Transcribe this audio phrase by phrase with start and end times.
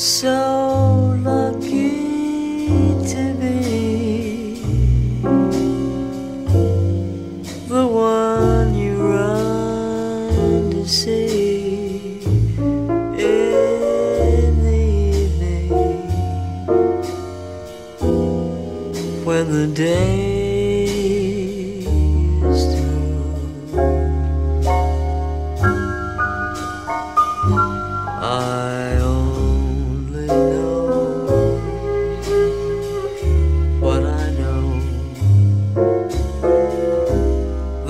[0.00, 0.49] So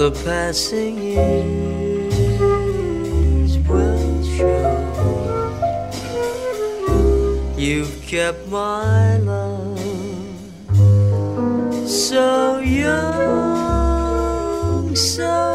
[0.01, 2.09] the passing years
[3.69, 4.73] will show.
[7.59, 9.79] You've kept my love
[11.87, 12.97] so young,
[14.97, 15.50] so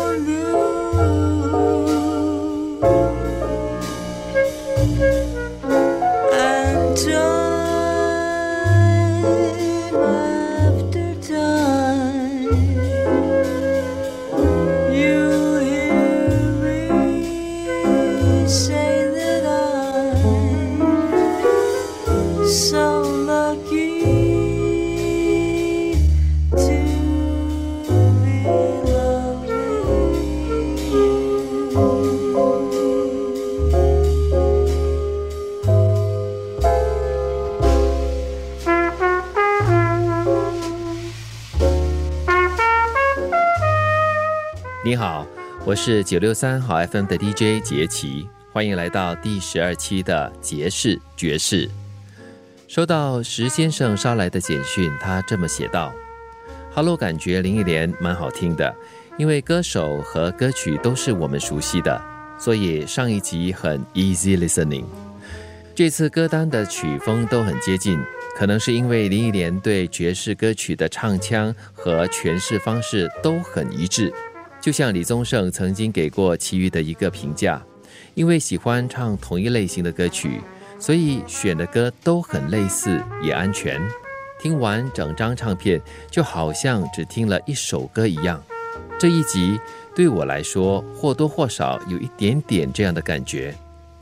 [45.76, 51.70] 是九六三好 FM 的 DJ 杰奇，欢迎来到第十二期的杰士爵士。
[52.68, 55.94] 收到石先生捎来的简讯，他这么写道
[56.74, 58.74] ：“Hello，感觉林忆莲蛮好听的，
[59.18, 62.02] 因为歌手和歌曲都是我们熟悉的，
[62.40, 64.86] 所以上一集很 easy listening。
[65.76, 68.00] 这次歌单的曲风都很接近，
[68.38, 74.14] 可能是因为林忆莲对爵士歌曲的唱腔和诠释方式都很一致。”
[74.66, 77.62] 就像李宗盛曾经给过其余的一个评价，
[78.16, 80.42] 因为喜欢唱同一类型的歌曲，
[80.80, 83.80] 所以选的歌都很类似，也安全。
[84.40, 88.44] 听完整张唱片，就好像只听了一首歌一样。
[88.98, 89.60] 这一集
[89.94, 93.54] 对我来说或多或少有一点点这样的感觉，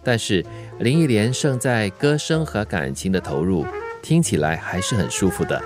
[0.01, 0.45] 但是
[0.79, 3.65] 林忆莲胜在歌声和感情的投入，
[4.01, 5.61] 听起来还是很舒服的。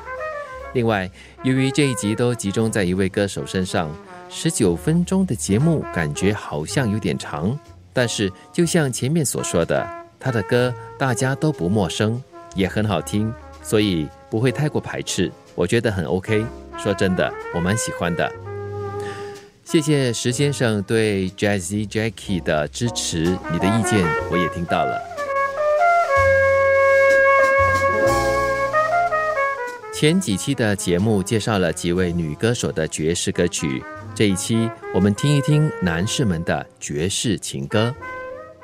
[0.73, 1.07] 另外，
[1.43, 3.95] 由于这一集都集中在一位歌手身上。
[4.29, 7.57] 十九分钟的节目感觉好像有点长，
[7.93, 9.87] 但是就像前面所说的，
[10.19, 12.21] 他的歌大家都不陌生，
[12.53, 13.33] 也很好听，
[13.63, 16.45] 所以不会太过排斥，我觉得很 OK。
[16.77, 18.31] 说真的，我蛮喜欢的。
[19.63, 25.01] 谢谢石先生对 Jazzy Jackie 的支持，你的意见我也听到了。
[29.91, 33.83] 前几期的节目介绍了几位女歌手的爵士歌曲。
[34.17, 37.93] 这一期我们听一听男士们的爵士情歌。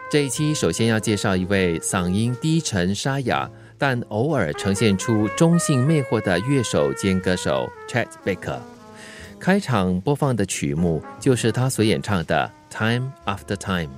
[0.10, 3.48] 这一期首先要介绍一位嗓音低沉沙哑，
[3.78, 8.58] 但偶尔呈现出中性魅惑的乐手兼歌手 Chet Baker。
[9.40, 13.94] 开场播放的曲目就是他所演唱的《Time After Time》。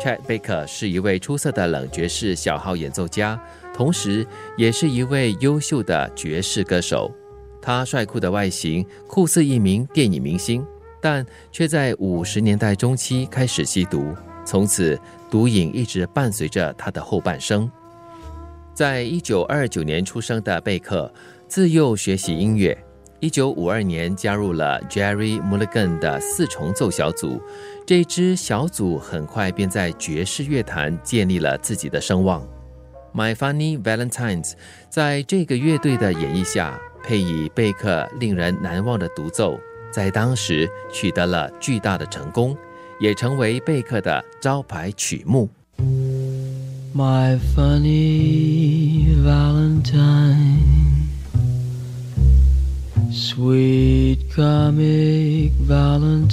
[0.00, 3.38] Chet Baker 是一位出色的冷爵士小号演奏家。
[3.82, 4.24] 同时，
[4.56, 7.12] 也是一位优秀的爵士歌手。
[7.60, 10.64] 他帅酷的外形，酷似一名电影明星，
[11.00, 14.14] 但却在五十年代中期开始吸毒，
[14.44, 14.96] 从此
[15.28, 17.68] 毒瘾一直伴随着他的后半生。
[18.72, 21.12] 在一九二九年出生的贝克，
[21.48, 22.78] 自幼学习音乐。
[23.18, 27.42] 一九五二年加入了 Jerry Mulligan 的四重奏小组，
[27.84, 32.46] 这支小组很快便在爵士乐坛建立了自己的声望。
[33.14, 34.52] My Funny Valentines
[34.88, 39.60] 在这个乐队的演绎下，配以贝克令人难忘的独奏，
[39.92, 42.56] 在当时取得了巨大的成功，
[42.98, 45.50] 也成为贝克的招牌曲目。
[46.94, 50.60] My Funny Valentine
[53.10, 56.32] Sweet comic Valentine,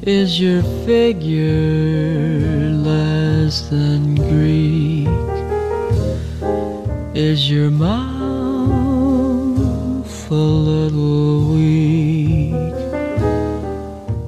[0.02, 4.71] Is your figure less than Greek?
[7.32, 9.10] Is your mouth
[10.30, 12.52] a little weak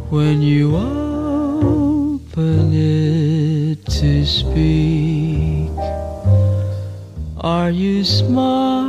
[0.08, 5.70] when you open it to speak?
[7.42, 8.88] Are you smart?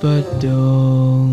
[0.00, 1.27] But don't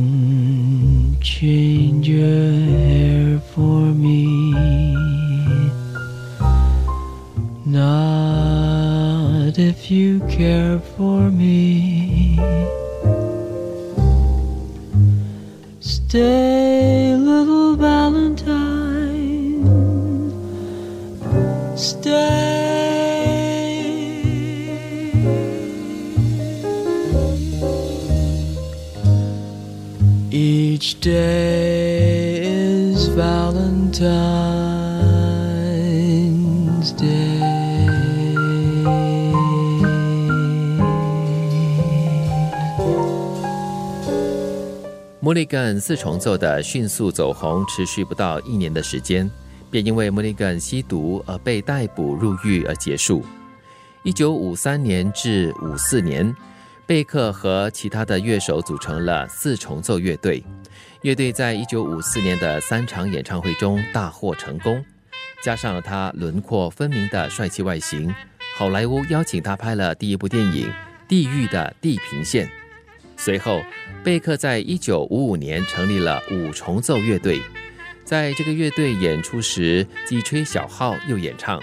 [30.38, 34.02] Each day is Valentine's
[36.98, 37.40] Day.
[45.22, 49.32] 莫利根四重奏的迅速走红，持续不到一年的时间，
[49.72, 53.24] 便因为莫利根吸毒而被逮捕入狱而结束。
[54.04, 56.36] 一九五三年至五四年，
[56.88, 60.44] 贝克和其他的乐手组成了四重奏乐队。
[61.02, 64.84] 乐队在一九五四年的三场演唱会中大获成功，
[65.44, 68.14] 加上他轮廓分明的帅气外形，
[68.56, 70.68] 好莱坞邀请他拍了第一部电影
[71.08, 72.48] 《地狱的地平线》。
[73.18, 73.64] 随后，
[74.04, 77.42] 贝克在一九五五年成立了五重奏乐队。
[78.04, 81.60] 在这个乐队演出时，既吹小号又演唱。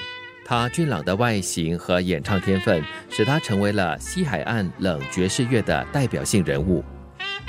[0.53, 6.85] 他俊朗的外形和演唱天分，使他成为了西海岸冷爵士乐的代表性人物。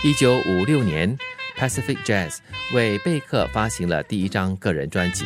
[0.06, 1.18] 一九五六年
[1.58, 2.38] ，Pacific Jazz
[2.74, 5.26] 为贝克发行了第一张个人专辑。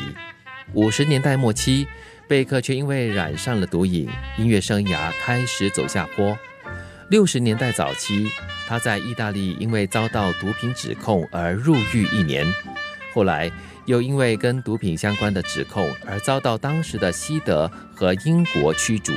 [0.74, 1.88] 五十年代末期，
[2.28, 4.10] 贝克却因为染上了毒瘾，
[4.40, 6.36] 音乐生涯开始走下坡。
[7.12, 8.28] 六十年代早期，
[8.68, 12.44] 他在意大利因为遭到毒品指控而入狱一年，
[13.14, 13.52] 后来
[13.88, 19.14] 又因为跟毒品相关的指控而遭到当时的西德和英国驱逐，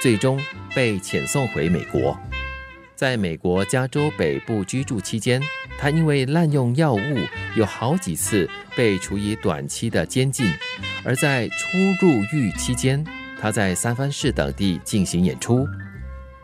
[0.00, 0.38] 最终
[0.74, 2.16] 被遣送回美国。
[2.94, 5.40] 在美国加州北部居住期间，
[5.78, 7.00] 他因为滥用药物，
[7.56, 10.46] 有好几次被处以短期的监禁。
[11.02, 13.04] 而在出入狱期间，
[13.40, 15.66] 他在三藩市等地进行演出。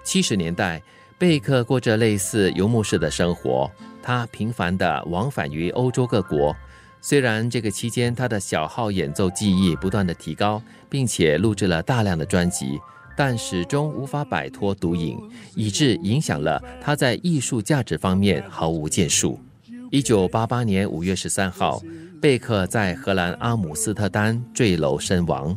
[0.03, 0.83] 七十年代，
[1.19, 3.71] 贝克过着类似游牧式的生活，
[4.03, 6.57] 他频繁地往返于欧洲各国。
[7.01, 12.79] 虽然这个期间他的小号演奏技艺不断的提高，并且录制了大量的专辑，
[13.17, 15.17] 但始终无法摆脱毒瘾，
[15.55, 19.39] 以致影响了他在艺术价值方面毫无建树。
[19.91, 21.81] 一九八八年五月十三号，
[22.21, 25.57] 贝克在荷兰阿姆斯特丹坠楼身亡。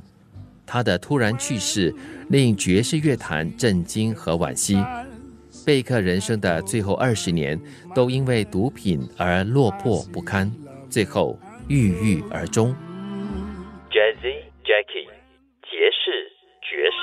[0.66, 1.94] 他的突然去世
[2.30, 4.82] 令爵士乐坛震惊和惋惜。
[5.66, 7.60] 贝克人生的最后二十年
[7.94, 10.50] 都因为毒品而落魄不堪，
[10.91, 11.38] 最后
[11.69, 12.75] 郁郁而终。
[13.91, 15.09] Jazzy Jackie，
[15.62, 16.31] 爵士
[16.62, 17.03] 爵士。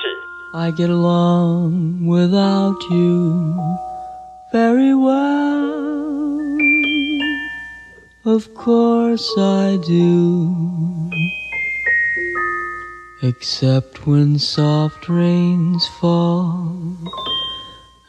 [0.56, 3.54] I get along without you
[4.52, 5.42] very well.
[8.24, 10.54] Of course I do.
[13.22, 16.76] Except when soft rains fall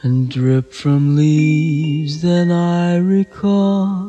[0.03, 4.08] and drip from leaves, then I recall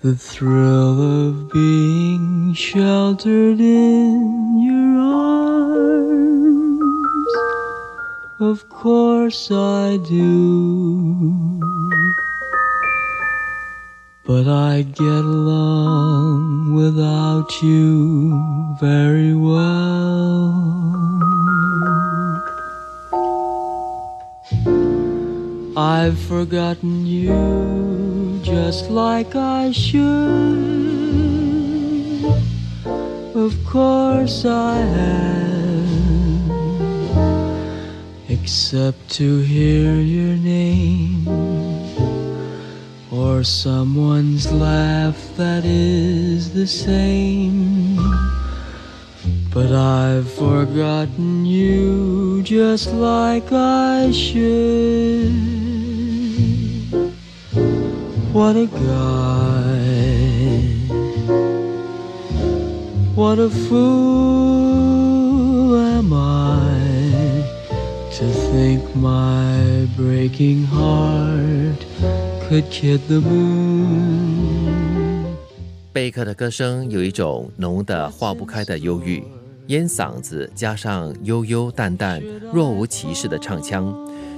[0.00, 6.38] the thrill of being sheltered in your arms.
[8.38, 11.60] Of course I do.
[14.24, 20.54] But I'd get along without you very well.
[25.76, 28.07] I've forgotten you
[28.48, 30.08] just like I should.
[33.34, 35.90] Of course I have,
[38.30, 41.28] except to hear your name
[43.12, 47.98] or someone's laugh that is the same.
[49.52, 55.17] But I've forgotten you just like I should.
[58.38, 58.78] What a guy.
[63.16, 64.94] What a fool
[65.74, 67.42] am I
[68.12, 71.84] to think my breaking heart
[72.48, 74.46] could kid the moon.
[75.92, 79.24] 贝克的歌声有一种浓的化不开的忧郁，
[79.66, 83.92] 烟嗓子加上悠悠淡淡、若无其事的唱腔，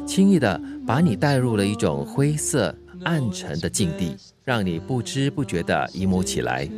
[0.06, 6.68] 轻易的把你带入了一种灰色暗沉的境地，让你不知不觉的 emo 起来。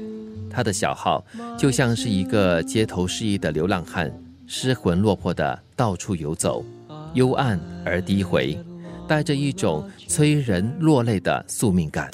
[0.50, 1.24] 他的小号
[1.58, 4.12] 就像是一个街头失意的流浪汉，
[4.46, 6.64] 失魂落魄的到处游走，
[7.14, 8.58] 幽暗而低回，
[9.08, 12.10] 带着一种催人落泪的宿命感。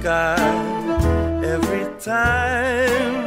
[0.00, 3.26] Sky every time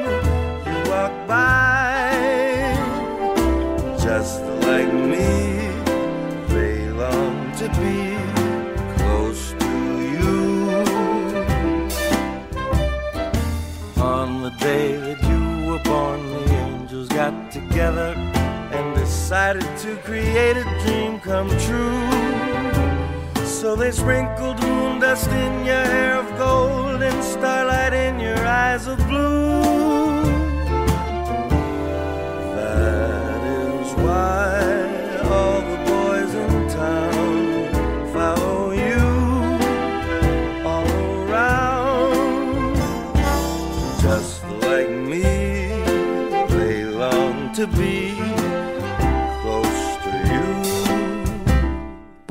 [0.65, 2.75] you walk by?
[4.01, 5.69] Just like me,
[6.47, 8.17] they long to be
[8.97, 9.73] close to
[10.13, 10.33] you.
[14.01, 18.15] On the day that you were born, the angels got together
[18.77, 22.03] and decided to create a dream come true.
[23.45, 26.22] So they sprinkled moon dust in your hair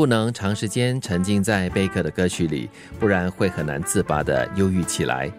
[0.02, 2.68] 不能长时间沉浸在贝克的歌曲里，
[2.98, 5.30] 不然会很难自拔的忧郁起来。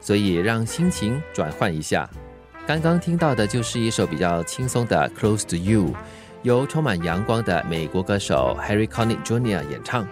[0.00, 2.08] 所以让心情转换一下。
[2.64, 5.86] 刚刚听到的就是一首比较轻松的《Close to You》，
[6.42, 9.68] 由充满阳光的美国歌手 Harry Connick Jr.
[9.68, 10.06] 演唱。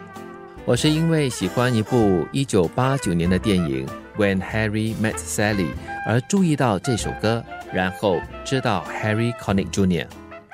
[0.64, 3.86] 我是因为喜欢一部1989年的电影
[4.18, 5.66] 《When Harry Met Sally》
[6.04, 10.08] 而注意到这首歌，然后知道 Harry Connick Jr.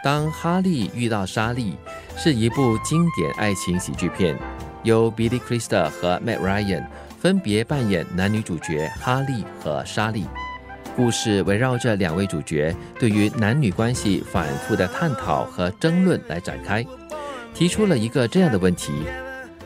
[0.04, 1.75] 当哈利遇到莎莉
[2.18, 4.35] 是一部经典爱情喜剧片，
[4.82, 6.87] 由 Billy Crystal 和 Matt Ryan
[7.20, 10.25] 分别扮演男女主角哈利和莎莉。
[10.96, 16.85] 故事围绕着两位主角对于男女关系反复的探讨和争论来展开，
[17.52, 18.92] 提出了一个这样的问题：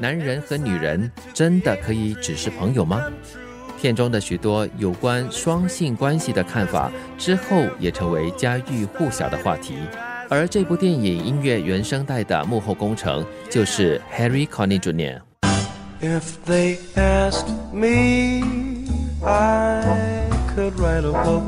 [0.00, 3.00] 男人和女人真的可以只是朋友吗？
[3.80, 9.76] 片中的许多有关双性关系的看法之后也成为家喻户晓的话题。
[10.29, 15.21] 而这部电影音乐原声带的幕后工程就是 Harry Connick Jr.
[16.01, 18.41] If they asked me,
[19.23, 21.43] I could write a book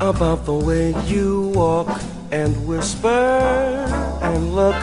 [0.00, 1.88] about the way you walk
[2.30, 3.08] and whisper
[4.20, 4.76] and look.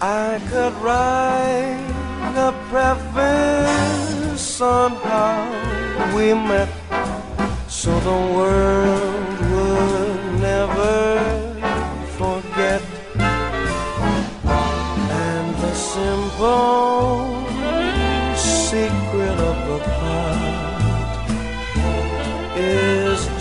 [0.00, 1.78] I could write
[2.36, 5.46] a preface on how
[6.14, 6.68] we met
[7.68, 8.71] so the world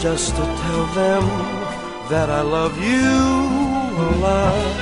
[0.01, 1.23] just to tell them
[2.09, 3.11] that I love you
[4.05, 4.75] a lot.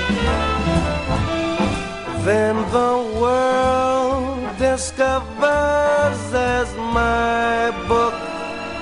[2.23, 6.67] Then the world discovers as
[6.99, 8.15] my book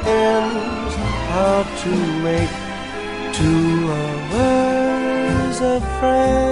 [0.05, 0.93] ends
[1.33, 1.93] how to
[2.27, 2.53] make
[3.33, 6.43] two lovers a friend.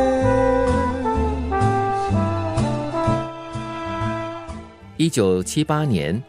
[4.98, 6.22] 一九七八年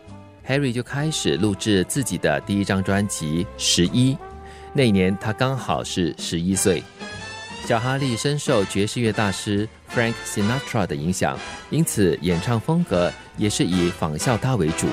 [0.47, 4.13] ，Harry 就开始录制自己的第一张专辑《十一》。
[4.73, 6.81] 那年他刚好是十一岁。
[7.65, 11.37] 小哈利深受爵士乐大师 Frank Sinatra 的影响，
[11.69, 14.87] 因此演唱风格也是以仿效他为主。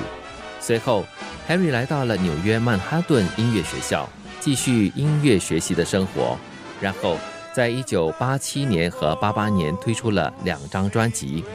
[0.59, 1.05] 随后
[1.47, 4.09] ，Harry 来到了纽约曼哈顿音乐学校，
[4.41, 6.37] 继续音乐学习的生活。
[6.81, 7.17] 然后，
[7.53, 11.45] 在一九八七年和八八年推出了两张专辑。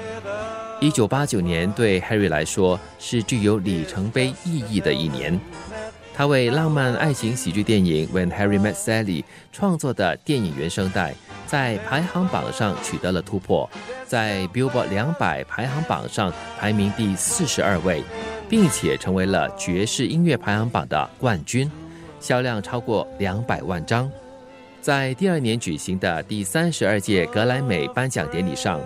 [0.80, 5.38] 一九八九年对 Harry 来说是具有里程碑意义的一年，
[6.14, 9.22] 他为浪漫爱情喜剧电影《When Harry Met Sally》
[9.52, 11.14] 创作的电影原声带
[11.46, 13.68] 在排行榜上取得了突破，
[14.06, 18.02] 在 Billboard 两百排行榜上排名第四十二位，
[18.48, 21.70] 并且成为了爵士音乐排行榜的冠军，
[22.20, 24.10] 销量超过两百万张。
[24.80, 28.80] 在第二年举行的第三十二届格莱美颁奖典礼上。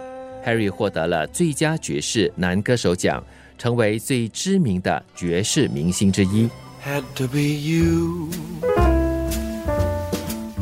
[0.45, 3.23] Harry 获得了最佳爵士男歌手奖，
[3.57, 6.49] 成为最知名的爵士明星之一。
[6.85, 8.29] Had to be you.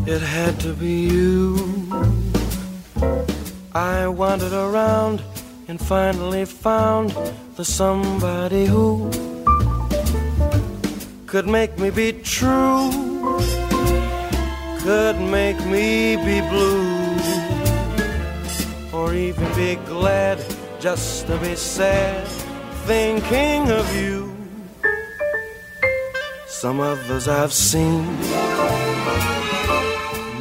[0.06, 1.58] It had to be you.
[3.74, 5.20] I wandered around
[5.68, 7.12] and finally found
[7.56, 9.12] the somebody who
[11.28, 12.90] could make me be true,
[14.80, 17.61] could make me be blue
[19.15, 20.39] even be glad
[20.81, 22.27] just to be sad
[22.87, 24.35] thinking of you.
[26.47, 28.05] Some others I've seen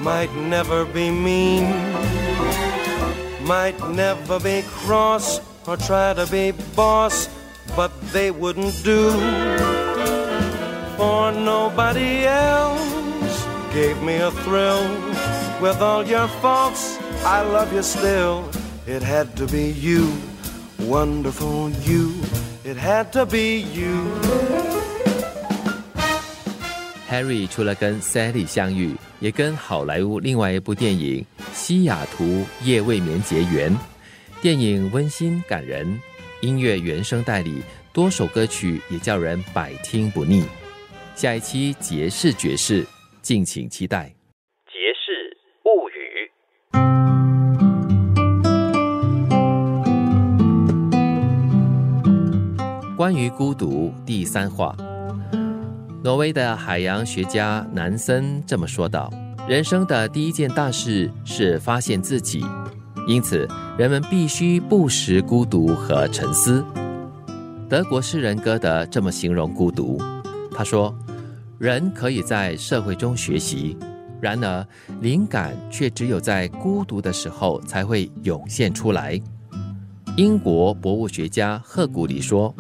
[0.04, 1.70] might never be mean,
[3.46, 7.30] might never be cross or try to be boss,
[7.76, 9.12] but they wouldn't do.
[10.98, 14.84] For nobody else gave me a thrill
[15.62, 18.50] with all your faults I love you still.
[18.88, 20.08] It had to be you,
[20.80, 22.14] wonderful you.
[22.66, 24.08] It had to be you.
[27.08, 33.78] Harry 除了跟 Sally 相遇，也跟好莱坞另外一部电影《西雅图夜未眠》结缘。
[34.42, 36.02] 电影温馨感人，
[36.42, 37.62] 音乐原声带里
[37.94, 40.44] 多首歌曲也叫人百听不腻。
[41.16, 42.84] 下一期爵士爵士，
[43.22, 44.12] 敬请期待。
[53.02, 54.78] 关于孤独第三话，
[56.04, 59.12] 挪威的海洋学家南森这么说道
[59.50, 62.46] ：“人生的第一件大事是发现自己，
[63.08, 66.64] 因此人们必须不时孤独和沉思。”
[67.68, 70.00] 德国诗人歌德这么形容孤独，
[70.52, 70.96] 他说
[71.58, 73.76] ：“人可以在社会中学习，
[74.22, 74.64] 然而
[75.00, 79.20] 灵感却只有在孤独的时候才会涌现出来。”
[80.18, 82.54] 英国博物学家赫古里说。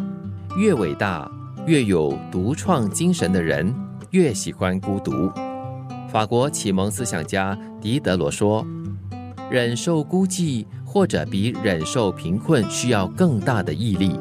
[0.57, 1.29] 越伟大、
[1.65, 3.73] 越有独创精神的人，
[4.09, 5.31] 越喜欢孤独。
[6.09, 8.65] 法国启蒙思想家狄德罗说
[9.49, 14.19] ：“忍受孤寂，或者比忍受贫困需要更大的毅力。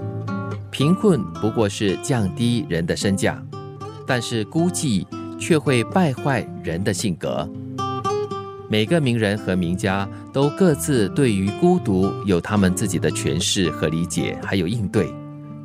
[0.71, 3.43] 贫困不过是降低人的身价，
[4.07, 5.05] 但是孤寂
[5.37, 7.49] 却会败坏人的性格。”
[8.71, 15.12] 每个名人和名家都各自对于孤独有他们自己的诠释和理解，还有应对。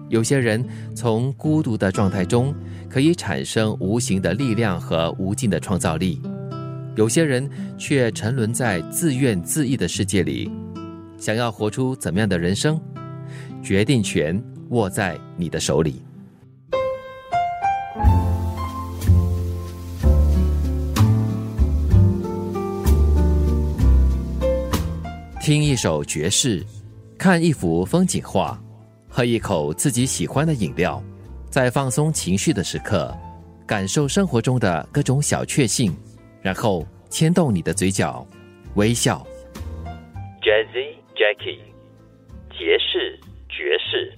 [0.09, 0.63] 有些人
[0.93, 2.53] 从孤独的状态中
[2.89, 6.21] 可以产生无形的力量和无尽的创造力，
[6.95, 10.51] 有些人却沉沦在自怨自艾的世界里。
[11.17, 12.79] 想要活出怎么样的人生，
[13.63, 16.01] 决定权握在你的手里。
[25.41, 26.63] 听一首爵士，
[27.17, 28.59] 看一幅风景画。
[29.15, 31.01] 喝一口自己喜欢的饮料，
[31.49, 33.17] 在放松情绪的时刻，
[33.65, 35.95] 感受生活中的各种小确幸，
[36.41, 38.27] 然后牵动你的嘴角，
[38.73, 39.25] 微笑。
[40.41, 41.59] Jazzy Jackie，
[42.51, 44.13] 爵士爵士。